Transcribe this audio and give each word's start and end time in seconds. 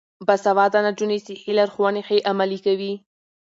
باسواده 0.27 0.79
نجونې 0.85 1.17
صحي 1.25 1.51
لارښوونې 1.57 2.01
ښې 2.07 2.17
عملي 2.31 2.59
کوي. 2.65 2.93